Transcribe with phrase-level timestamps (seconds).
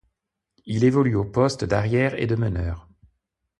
[0.65, 2.89] Il évolue aux poste d'arrière et de meneur.